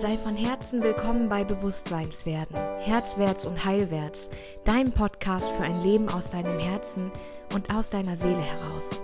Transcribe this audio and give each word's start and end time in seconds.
Sei 0.00 0.16
von 0.16 0.36
Herzen 0.36 0.80
willkommen 0.80 1.28
bei 1.28 1.42
Bewusstseinswerden, 1.42 2.54
Herzwärts 2.78 3.44
und 3.44 3.64
Heilwärts, 3.64 4.30
dein 4.64 4.92
Podcast 4.92 5.50
für 5.50 5.64
ein 5.64 5.82
Leben 5.82 6.08
aus 6.08 6.30
deinem 6.30 6.60
Herzen 6.60 7.10
und 7.52 7.74
aus 7.74 7.90
deiner 7.90 8.16
Seele 8.16 8.40
heraus. 8.40 9.02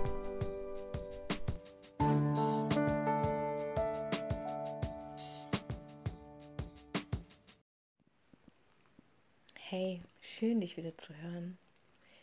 Hey, 9.55 10.01
schön 10.21 10.61
dich 10.61 10.77
wieder 10.77 10.97
zu 10.97 11.13
hören. 11.13 11.57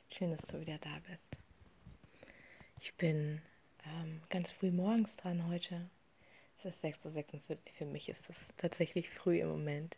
Schön, 0.08 0.30
dass 0.30 0.46
du 0.46 0.58
wieder 0.58 0.78
da 0.78 0.98
bist. 1.10 1.38
Ich 2.80 2.94
bin 2.94 3.42
ähm, 3.84 4.22
ganz 4.30 4.50
früh 4.50 4.70
morgens 4.70 5.16
dran 5.16 5.46
heute 5.48 5.90
es 6.64 6.76
ist 6.76 6.84
6.46 6.84 7.50
Uhr. 7.50 7.56
Für 7.76 7.84
mich 7.86 8.08
ist 8.08 8.28
das 8.28 8.54
tatsächlich 8.56 9.10
früh 9.10 9.40
im 9.40 9.48
Moment. 9.48 9.96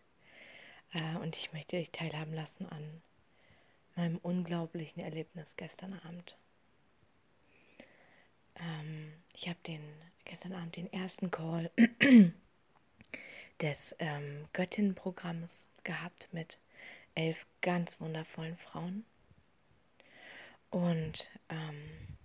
Äh, 0.92 1.16
und 1.18 1.36
ich 1.36 1.52
möchte 1.52 1.76
dich 1.76 1.90
teilhaben 1.90 2.32
lassen 2.32 2.66
an 2.66 3.02
meinem 3.96 4.18
unglaublichen 4.18 5.02
Erlebnis 5.02 5.56
gestern 5.56 5.92
Abend. 5.92 6.36
Ähm, 8.56 9.12
ich 9.34 9.48
habe 9.48 9.58
den 9.66 9.82
gestern 10.24 10.52
Abend 10.52 10.76
den 10.76 10.92
ersten 10.92 11.30
Call 11.30 11.70
des 13.60 13.94
ähm, 13.98 14.48
Göttinnenprogramms 14.52 15.68
gehabt 15.84 16.28
mit 16.32 16.58
elf 17.14 17.46
ganz 17.60 18.00
wundervollen 18.00 18.56
Frauen. 18.56 19.04
Und 20.70 21.30
ähm, 21.50 22.16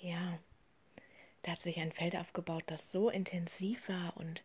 ja, 0.00 0.38
da 1.48 1.52
hat 1.52 1.62
sich 1.62 1.80
ein 1.80 1.92
Feld 1.92 2.14
aufgebaut, 2.14 2.64
das 2.66 2.92
so 2.92 3.08
intensiv 3.08 3.88
war 3.88 4.14
und 4.18 4.42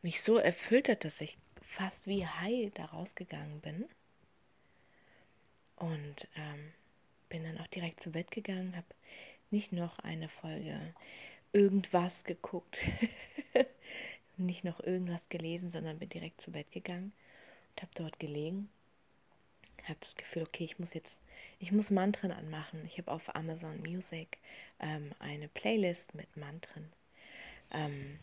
mich 0.00 0.22
so 0.22 0.38
erfüllt 0.38 0.88
hat, 0.88 1.04
dass 1.04 1.20
ich 1.20 1.36
fast 1.60 2.06
wie 2.06 2.26
high 2.26 2.72
da 2.72 2.86
rausgegangen 2.86 3.60
bin. 3.60 3.84
Und 5.76 6.28
ähm, 6.34 6.72
bin 7.28 7.44
dann 7.44 7.58
auch 7.58 7.66
direkt 7.66 8.00
zu 8.00 8.10
Bett 8.10 8.30
gegangen, 8.30 8.74
habe 8.74 8.86
nicht 9.50 9.72
noch 9.72 9.98
eine 9.98 10.30
Folge 10.30 10.94
irgendwas 11.52 12.24
geguckt, 12.24 12.88
nicht 14.38 14.64
noch 14.64 14.80
irgendwas 14.80 15.28
gelesen, 15.28 15.70
sondern 15.70 15.98
bin 15.98 16.08
direkt 16.08 16.40
zu 16.40 16.52
Bett 16.52 16.72
gegangen 16.72 17.12
und 17.74 17.82
habe 17.82 17.92
dort 17.96 18.18
gelegen 18.18 18.70
habe 19.88 19.98
das 20.00 20.14
Gefühl, 20.16 20.42
okay, 20.42 20.64
ich 20.64 20.78
muss 20.78 20.94
jetzt, 20.94 21.22
ich 21.58 21.72
muss 21.72 21.90
Mantren 21.90 22.32
anmachen. 22.32 22.84
Ich 22.86 22.98
habe 22.98 23.10
auf 23.10 23.34
Amazon 23.34 23.80
Music 23.80 24.38
ähm, 24.80 25.12
eine 25.18 25.48
Playlist 25.48 26.14
mit 26.14 26.36
Mantren. 26.36 26.92
Ähm, 27.72 28.18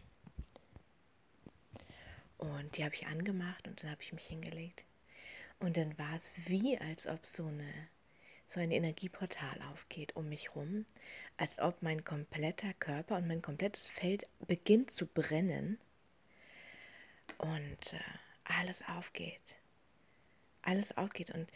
und 2.38 2.78
die 2.78 2.84
habe 2.84 2.96
ich 2.96 3.08
angemacht 3.08 3.68
und 3.68 3.82
dann 3.82 3.92
habe 3.92 4.02
ich 4.02 4.14
mich 4.14 4.26
hingelegt. 4.26 4.86
Und 5.60 5.78
dann 5.78 5.98
war 5.98 6.16
es 6.16 6.36
wie, 6.48 6.78
als 6.78 7.08
ob 7.08 7.26
so 7.26 7.46
eine 7.46 7.72
so 8.46 8.60
ein 8.60 8.72
Energieportal 8.72 9.62
aufgeht 9.72 10.18
um 10.18 10.28
mich 10.28 10.54
rum, 10.54 10.86
als 11.38 11.60
ob 11.60 11.82
mein 11.82 12.04
kompletter 12.04 12.74
Körper 12.74 13.16
und 13.16 13.28
mein 13.28 13.42
komplettes 13.42 13.88
Feld 13.88 14.28
beginnt 14.48 14.92
zu 14.92 15.08
brennen 15.08 15.80
und 17.38 17.94
äh, 17.94 18.00
alles 18.44 18.84
aufgeht 18.90 19.63
alles 20.64 20.98
aufgeht 20.98 21.32
und 21.32 21.52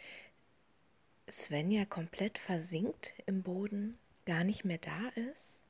Svenja 1.30 1.84
komplett 1.84 2.38
versinkt 2.38 3.14
im 3.26 3.42
Boden, 3.42 3.98
gar 4.24 4.44
nicht 4.44 4.64
mehr 4.64 4.78
da 4.78 5.08
ist, 5.30 5.60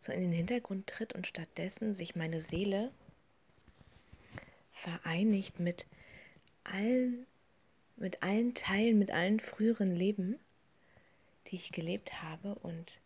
so 0.00 0.12
in 0.12 0.20
den 0.20 0.32
Hintergrund 0.32 0.86
tritt 0.86 1.12
und 1.12 1.26
stattdessen 1.26 1.94
sich 1.94 2.16
meine 2.16 2.40
Seele 2.40 2.90
vereinigt 4.72 5.60
mit 5.60 5.86
allen, 6.64 7.26
mit 7.96 8.22
allen 8.22 8.54
Teilen, 8.54 8.98
mit 8.98 9.10
allen 9.10 9.40
früheren 9.40 9.94
Leben, 9.94 10.38
die 11.46 11.56
ich 11.56 11.72
gelebt 11.72 12.22
habe. 12.22 12.54
Und 12.56 13.00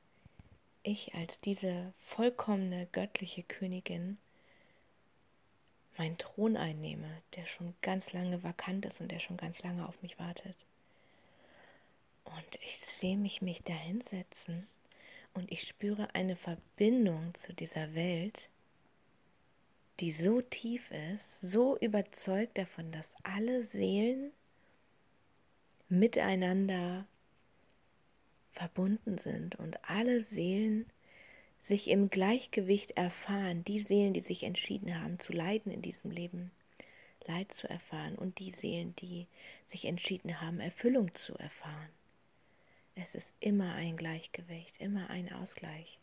ich 0.82 1.14
als 1.14 1.40
diese 1.40 1.92
vollkommene 1.98 2.88
göttliche 2.92 3.42
Königin 3.42 4.18
meinen 6.00 6.16
Thron 6.16 6.56
einnehme, 6.56 7.20
der 7.36 7.44
schon 7.44 7.74
ganz 7.82 8.14
lange 8.14 8.42
vakant 8.42 8.86
ist 8.86 9.02
und 9.02 9.12
der 9.12 9.18
schon 9.18 9.36
ganz 9.36 9.62
lange 9.62 9.86
auf 9.86 10.00
mich 10.00 10.18
wartet. 10.18 10.56
Und 12.24 12.58
ich 12.64 12.80
sehe 12.80 13.18
mich 13.18 13.42
mich 13.42 13.62
dahinsetzen 13.64 14.66
und 15.34 15.52
ich 15.52 15.68
spüre 15.68 16.14
eine 16.14 16.36
Verbindung 16.36 17.34
zu 17.34 17.52
dieser 17.52 17.94
Welt, 17.94 18.48
die 20.00 20.10
so 20.10 20.40
tief 20.40 20.90
ist, 21.12 21.42
so 21.42 21.76
überzeugt 21.76 22.56
davon, 22.56 22.90
dass 22.92 23.14
alle 23.22 23.62
Seelen 23.62 24.32
miteinander 25.90 27.06
verbunden 28.52 29.18
sind 29.18 29.56
und 29.56 29.78
alle 29.84 30.22
Seelen 30.22 30.86
sich 31.60 31.88
im 31.88 32.08
Gleichgewicht 32.08 32.92
erfahren, 32.92 33.62
die 33.64 33.78
Seelen, 33.78 34.14
die 34.14 34.20
sich 34.20 34.42
entschieden 34.42 35.00
haben 35.00 35.18
zu 35.18 35.32
leiden 35.32 35.70
in 35.70 35.82
diesem 35.82 36.10
Leben, 36.10 36.50
Leid 37.26 37.52
zu 37.52 37.68
erfahren 37.68 38.16
und 38.16 38.38
die 38.38 38.50
Seelen, 38.50 38.96
die 38.96 39.26
sich 39.66 39.84
entschieden 39.84 40.40
haben, 40.40 40.58
Erfüllung 40.58 41.14
zu 41.14 41.34
erfahren. 41.36 41.90
Es 42.94 43.14
ist 43.14 43.34
immer 43.40 43.74
ein 43.74 43.96
Gleichgewicht, 43.96 44.80
immer 44.80 45.10
ein 45.10 45.32
Ausgleich. 45.32 45.98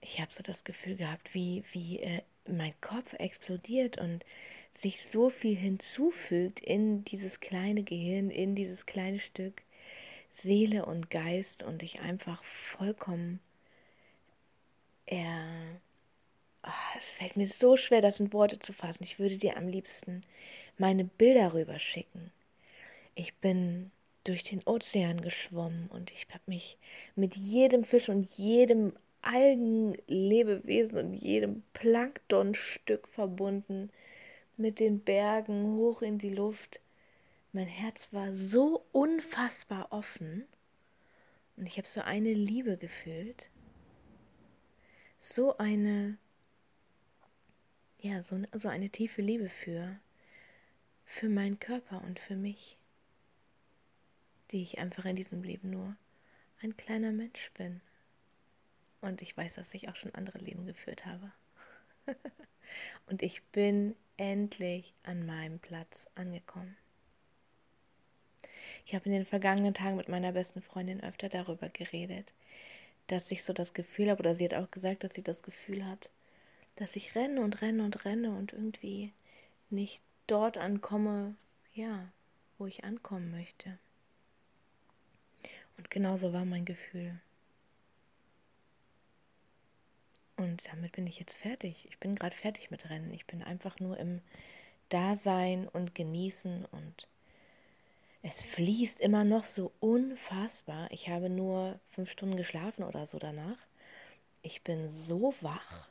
Ich 0.00 0.20
habe 0.20 0.32
so 0.32 0.42
das 0.42 0.64
Gefühl 0.64 0.96
gehabt, 0.96 1.34
wie, 1.34 1.62
wie 1.72 2.00
äh, 2.00 2.22
mein 2.48 2.72
Kopf 2.80 3.12
explodiert 3.14 3.98
und 3.98 4.24
sich 4.72 5.04
so 5.04 5.28
viel 5.28 5.56
hinzufügt 5.56 6.60
in 6.60 7.04
dieses 7.04 7.40
kleine 7.40 7.82
Gehirn, 7.82 8.30
in 8.30 8.54
dieses 8.54 8.86
kleine 8.86 9.20
Stück 9.20 9.62
Seele 10.30 10.86
und 10.86 11.10
Geist 11.10 11.62
und 11.62 11.82
ich 11.82 12.00
einfach 12.00 12.42
vollkommen 12.44 13.40
er 15.10 15.80
oh, 16.64 16.98
es 16.98 17.10
fällt 17.10 17.36
mir 17.36 17.48
so 17.48 17.76
schwer, 17.76 18.00
das 18.00 18.20
in 18.20 18.32
Worte 18.32 18.58
zu 18.58 18.72
fassen. 18.72 19.02
Ich 19.02 19.18
würde 19.18 19.36
dir 19.36 19.56
am 19.56 19.68
liebsten 19.68 20.22
meine 20.78 21.04
Bilder 21.04 21.52
rüberschicken. 21.52 22.30
Ich 23.14 23.34
bin 23.36 23.90
durch 24.24 24.44
den 24.44 24.62
Ozean 24.66 25.20
geschwommen 25.20 25.88
und 25.88 26.10
ich 26.12 26.26
habe 26.32 26.44
mich 26.46 26.78
mit 27.16 27.36
jedem 27.36 27.84
Fisch 27.84 28.08
und 28.08 28.30
jedem 28.32 28.92
Algenlebewesen 29.22 30.98
und 30.98 31.14
jedem 31.14 31.62
Planktonstück 31.72 33.08
verbunden, 33.08 33.90
mit 34.56 34.78
den 34.78 35.00
Bergen 35.00 35.76
hoch 35.76 36.02
in 36.02 36.18
die 36.18 36.34
Luft 36.34 36.80
mein 37.52 37.66
Herz 37.66 38.08
war 38.12 38.32
so 38.34 38.84
unfassbar 38.92 39.92
offen 39.92 40.46
und 41.56 41.66
ich 41.66 41.76
habe 41.78 41.88
so 41.88 42.00
eine 42.00 42.32
Liebe 42.32 42.76
gefühlt, 42.76 43.50
so 45.18 45.58
eine, 45.58 46.16
ja, 48.00 48.22
so, 48.22 48.40
so 48.52 48.68
eine 48.68 48.90
tiefe 48.90 49.20
Liebe 49.20 49.48
für, 49.48 49.98
für 51.04 51.28
meinen 51.28 51.58
Körper 51.58 52.02
und 52.02 52.18
für 52.18 52.36
mich, 52.36 52.78
die 54.50 54.62
ich 54.62 54.78
einfach 54.78 55.04
in 55.04 55.16
diesem 55.16 55.42
Leben 55.42 55.70
nur 55.70 55.96
ein 56.62 56.76
kleiner 56.76 57.12
Mensch 57.12 57.50
bin. 57.52 57.80
Und 59.00 59.22
ich 59.22 59.36
weiß, 59.36 59.54
dass 59.54 59.74
ich 59.74 59.88
auch 59.88 59.96
schon 59.96 60.14
andere 60.14 60.38
Leben 60.38 60.66
geführt 60.66 61.06
habe. 61.06 61.32
und 63.06 63.22
ich 63.22 63.42
bin 63.44 63.96
endlich 64.16 64.94
an 65.02 65.24
meinem 65.26 65.58
Platz 65.58 66.08
angekommen. 66.14 66.76
Ich 68.86 68.94
habe 68.94 69.06
in 69.06 69.12
den 69.12 69.24
vergangenen 69.24 69.74
Tagen 69.74 69.96
mit 69.96 70.08
meiner 70.08 70.32
besten 70.32 70.62
Freundin 70.62 71.02
öfter 71.02 71.28
darüber 71.28 71.68
geredet, 71.68 72.32
dass 73.06 73.30
ich 73.30 73.44
so 73.44 73.52
das 73.52 73.74
Gefühl 73.74 74.10
habe, 74.10 74.20
oder 74.20 74.34
sie 74.34 74.44
hat 74.44 74.54
auch 74.54 74.70
gesagt, 74.70 75.04
dass 75.04 75.14
sie 75.14 75.22
das 75.22 75.42
Gefühl 75.42 75.86
hat, 75.86 76.10
dass 76.76 76.96
ich 76.96 77.14
renne 77.14 77.40
und 77.40 77.60
renne 77.62 77.84
und 77.84 78.04
renne 78.04 78.30
und 78.30 78.52
irgendwie 78.52 79.12
nicht 79.68 80.02
dort 80.26 80.56
ankomme, 80.56 81.34
ja, 81.74 82.10
wo 82.58 82.66
ich 82.66 82.84
ankommen 82.84 83.30
möchte. 83.30 83.78
Und 85.76 85.90
genauso 85.90 86.32
war 86.32 86.44
mein 86.44 86.64
Gefühl. 86.64 87.20
Und 90.36 90.66
damit 90.72 90.92
bin 90.92 91.06
ich 91.06 91.18
jetzt 91.18 91.36
fertig. 91.36 91.86
Ich 91.88 91.98
bin 91.98 92.14
gerade 92.14 92.34
fertig 92.34 92.70
mit 92.70 92.88
Rennen. 92.88 93.12
Ich 93.12 93.26
bin 93.26 93.42
einfach 93.42 93.78
nur 93.78 93.98
im 93.98 94.20
Dasein 94.88 95.68
und 95.68 95.94
Genießen 95.94 96.64
und 96.64 97.08
es 98.22 98.42
fließt 98.42 99.00
immer 99.00 99.24
noch 99.24 99.44
so 99.44 99.72
unfassbar. 99.80 100.90
Ich 100.90 101.08
habe 101.08 101.30
nur 101.30 101.80
fünf 101.88 102.10
Stunden 102.10 102.36
geschlafen 102.36 102.82
oder 102.84 103.06
so 103.06 103.18
danach. 103.18 103.56
Ich 104.42 104.62
bin 104.62 104.88
so 104.88 105.34
wach. 105.40 105.90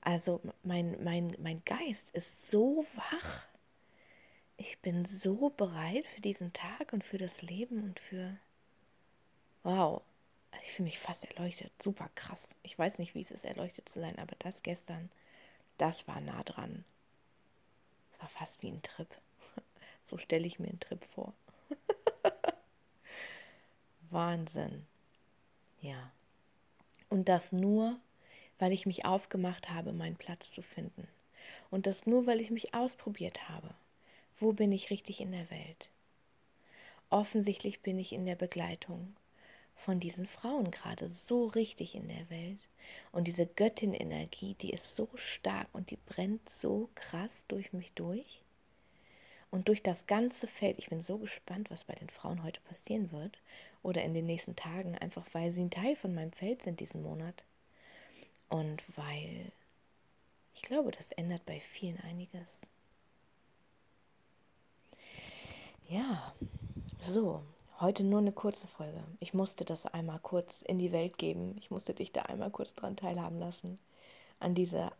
Also 0.00 0.40
mein, 0.62 1.02
mein, 1.02 1.36
mein 1.40 1.64
Geist 1.64 2.10
ist 2.10 2.48
so 2.48 2.86
wach. 2.94 3.46
Ich 4.56 4.78
bin 4.80 5.04
so 5.04 5.50
bereit 5.50 6.06
für 6.06 6.20
diesen 6.20 6.52
Tag 6.52 6.92
und 6.92 7.04
für 7.04 7.18
das 7.18 7.42
Leben 7.42 7.82
und 7.82 7.98
für... 7.98 8.36
Wow. 9.64 10.02
ich 10.62 10.70
fühle 10.70 10.86
mich 10.86 11.00
fast 11.00 11.24
erleuchtet. 11.24 11.72
Super 11.82 12.08
krass. 12.14 12.54
Ich 12.62 12.78
weiß 12.78 12.98
nicht, 12.98 13.14
wie 13.16 13.20
es 13.20 13.32
ist, 13.32 13.44
erleuchtet 13.44 13.88
zu 13.88 14.00
sein, 14.00 14.18
aber 14.18 14.36
das 14.38 14.62
gestern, 14.62 15.10
das 15.78 16.06
war 16.06 16.20
nah 16.20 16.44
dran. 16.44 16.84
Es 18.12 18.20
war 18.20 18.28
fast 18.28 18.62
wie 18.62 18.68
ein 18.68 18.82
Trip. 18.82 19.08
So 20.02 20.18
stelle 20.18 20.46
ich 20.46 20.60
mir 20.60 20.68
einen 20.68 20.78
Trip 20.78 21.04
vor. 21.04 21.34
Wahnsinn. 24.10 24.86
Ja. 25.80 26.12
Und 27.08 27.28
das 27.28 27.52
nur, 27.52 27.98
weil 28.58 28.72
ich 28.72 28.86
mich 28.86 29.04
aufgemacht 29.04 29.70
habe, 29.70 29.92
meinen 29.92 30.16
Platz 30.16 30.50
zu 30.52 30.62
finden. 30.62 31.06
Und 31.70 31.86
das 31.86 32.06
nur, 32.06 32.26
weil 32.26 32.40
ich 32.40 32.50
mich 32.50 32.74
ausprobiert 32.74 33.48
habe. 33.48 33.74
Wo 34.38 34.52
bin 34.52 34.72
ich 34.72 34.90
richtig 34.90 35.20
in 35.20 35.32
der 35.32 35.50
Welt? 35.50 35.90
Offensichtlich 37.08 37.80
bin 37.80 37.98
ich 37.98 38.12
in 38.12 38.26
der 38.26 38.34
Begleitung 38.34 39.14
von 39.76 40.00
diesen 40.00 40.26
Frauen 40.26 40.70
gerade 40.70 41.08
so 41.08 41.46
richtig 41.46 41.94
in 41.94 42.08
der 42.08 42.28
Welt. 42.30 42.58
Und 43.12 43.28
diese 43.28 43.46
Göttin-Energie, 43.46 44.54
die 44.54 44.70
ist 44.70 44.96
so 44.96 45.08
stark 45.14 45.68
und 45.72 45.90
die 45.90 45.98
brennt 45.98 46.48
so 46.48 46.88
krass 46.94 47.44
durch 47.48 47.72
mich 47.72 47.92
durch. 47.92 48.42
Und 49.50 49.68
durch 49.68 49.82
das 49.82 50.06
ganze 50.06 50.46
Feld, 50.46 50.78
ich 50.78 50.88
bin 50.88 51.02
so 51.02 51.18
gespannt, 51.18 51.70
was 51.70 51.84
bei 51.84 51.94
den 51.94 52.10
Frauen 52.10 52.42
heute 52.42 52.60
passieren 52.62 53.12
wird 53.12 53.38
oder 53.82 54.02
in 54.02 54.14
den 54.14 54.26
nächsten 54.26 54.56
Tagen, 54.56 54.98
einfach 54.98 55.26
weil 55.32 55.52
sie 55.52 55.62
ein 55.62 55.70
Teil 55.70 55.96
von 55.96 56.14
meinem 56.14 56.32
Feld 56.32 56.62
sind 56.62 56.80
diesen 56.80 57.02
Monat. 57.02 57.44
Und 58.48 58.82
weil 58.96 59.52
ich 60.54 60.62
glaube, 60.62 60.90
das 60.90 61.12
ändert 61.12 61.44
bei 61.44 61.60
vielen 61.60 62.00
einiges. 62.00 62.66
Ja, 65.88 66.34
so, 67.02 67.42
heute 67.78 68.02
nur 68.02 68.20
eine 68.20 68.32
kurze 68.32 68.66
Folge. 68.66 69.04
Ich 69.20 69.34
musste 69.34 69.64
das 69.64 69.86
einmal 69.86 70.18
kurz 70.18 70.62
in 70.62 70.78
die 70.78 70.92
Welt 70.92 71.18
geben. 71.18 71.56
Ich 71.60 71.70
musste 71.70 71.94
dich 71.94 72.10
da 72.10 72.22
einmal 72.22 72.50
kurz 72.50 72.72
dran 72.74 72.96
teilhaben 72.96 73.38
lassen. 73.38 73.78
An 74.40 74.54
diese 74.54 74.90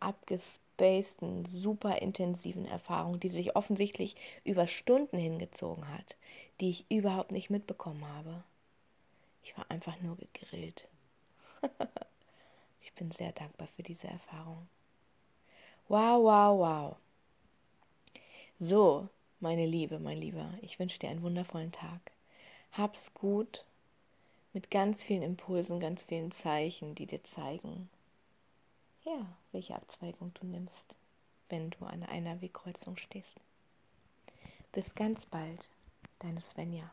abgespaceden, 0.77 1.45
super 1.45 2.01
intensiven 2.01 2.65
Erfahrung, 2.65 3.19
die 3.19 3.29
sich 3.29 3.55
offensichtlich 3.55 4.15
über 4.43 4.67
Stunden 4.67 5.17
hingezogen 5.17 5.87
hat, 5.89 6.15
die 6.61 6.69
ich 6.69 6.85
überhaupt 6.89 7.31
nicht 7.31 7.49
mitbekommen 7.49 8.07
habe. 8.07 8.43
Ich 9.43 9.57
war 9.57 9.69
einfach 9.69 9.99
nur 10.01 10.17
gegrillt. 10.17 10.87
ich 12.81 12.93
bin 12.93 13.11
sehr 13.11 13.31
dankbar 13.31 13.67
für 13.75 13.83
diese 13.83 14.07
Erfahrung. 14.07 14.67
Wow, 15.87 16.23
wow, 16.23 16.59
wow. 16.59 16.95
So, 18.59 19.07
meine 19.39 19.65
Liebe, 19.65 19.99
mein 19.99 20.17
Lieber, 20.17 20.49
ich 20.61 20.79
wünsche 20.79 20.99
dir 20.99 21.09
einen 21.09 21.21
wundervollen 21.21 21.71
Tag. 21.71 22.11
Hab's 22.71 23.13
gut 23.13 23.63
mit 24.53 24.69
ganz 24.71 25.03
vielen 25.03 25.23
Impulsen, 25.23 25.79
ganz 25.79 26.03
vielen 26.03 26.31
Zeichen, 26.31 26.95
die 26.95 27.05
dir 27.05 27.23
zeigen, 27.23 27.89
ja, 29.07 29.25
welche 29.51 29.75
Abzweigung 29.75 30.33
du 30.33 30.45
nimmst, 30.45 30.95
wenn 31.49 31.69
du 31.71 31.85
an 31.85 32.03
einer 32.03 32.41
Wegkreuzung 32.41 32.97
stehst. 32.97 33.39
Bis 34.73 34.95
ganz 34.95 35.25
bald, 35.25 35.69
deine 36.19 36.41
Svenja. 36.41 36.91